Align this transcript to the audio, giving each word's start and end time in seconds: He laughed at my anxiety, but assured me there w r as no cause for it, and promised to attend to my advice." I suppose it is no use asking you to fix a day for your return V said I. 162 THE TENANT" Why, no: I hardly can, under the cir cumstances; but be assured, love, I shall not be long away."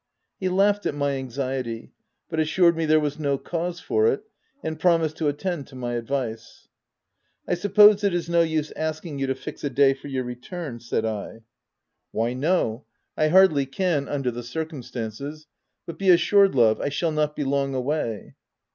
He 0.39 0.49
laughed 0.49 0.87
at 0.87 0.95
my 0.95 1.11
anxiety, 1.11 1.91
but 2.27 2.39
assured 2.39 2.75
me 2.75 2.87
there 2.87 2.97
w 2.97 3.05
r 3.05 3.07
as 3.13 3.19
no 3.19 3.37
cause 3.37 3.79
for 3.79 4.07
it, 4.07 4.23
and 4.63 4.79
promised 4.79 5.15
to 5.17 5.27
attend 5.27 5.67
to 5.67 5.75
my 5.75 5.93
advice." 5.93 6.67
I 7.47 7.53
suppose 7.53 8.03
it 8.03 8.11
is 8.11 8.27
no 8.27 8.41
use 8.41 8.71
asking 8.71 9.19
you 9.19 9.27
to 9.27 9.35
fix 9.35 9.63
a 9.63 9.69
day 9.69 9.93
for 9.93 10.07
your 10.07 10.23
return 10.23 10.79
V 10.79 10.83
said 10.85 11.05
I. 11.05 11.41
162 12.13 12.13
THE 12.13 12.25
TENANT" 12.25 12.33
Why, 12.33 12.33
no: 12.33 12.85
I 13.15 13.27
hardly 13.27 13.67
can, 13.67 14.09
under 14.09 14.31
the 14.31 14.41
cir 14.41 14.65
cumstances; 14.65 15.45
but 15.85 15.99
be 15.99 16.09
assured, 16.09 16.55
love, 16.55 16.81
I 16.81 16.89
shall 16.89 17.11
not 17.11 17.35
be 17.35 17.43
long 17.43 17.75
away." 17.75 18.33